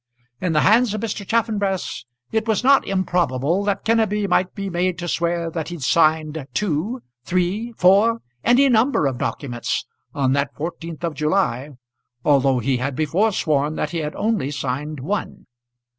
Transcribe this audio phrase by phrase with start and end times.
[0.41, 1.23] In the hands of Mr.
[1.27, 5.83] Chaffanbrass it was not improbable that Kenneby might be made to swear that he had
[5.83, 9.85] signed two, three, four any number of documents
[10.15, 11.69] on that fourteenth of July,
[12.25, 15.45] although he had before sworn that he had only signed one.